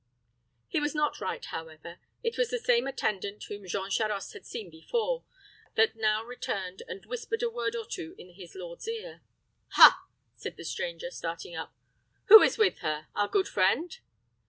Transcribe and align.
He 0.67 0.79
was 0.79 0.95
not 0.95 1.21
right, 1.21 1.45
however. 1.45 1.99
It 2.23 2.35
was 2.35 2.49
the 2.49 2.57
same 2.57 2.87
attendant 2.87 3.43
whom 3.43 3.67
Jean 3.67 3.91
Charost 3.91 4.33
had 4.33 4.41
before 4.71 5.19
seen, 5.21 5.73
that 5.75 5.95
now 5.95 6.23
returned 6.23 6.81
and 6.87 7.05
whispered 7.05 7.43
a 7.43 7.51
word 7.51 7.75
or 7.75 7.85
two 7.85 8.15
in 8.17 8.33
his 8.33 8.55
lord's 8.55 8.87
ear. 8.87 9.21
"Ha!" 9.73 10.03
said 10.35 10.57
the 10.57 10.65
stranger, 10.65 11.11
starting 11.11 11.55
up 11.55 11.75
"Who 12.29 12.41
is 12.41 12.57
with 12.57 12.79
her? 12.79 13.09
Our 13.15 13.27
good 13.27 13.47
friend?" 13.47 13.95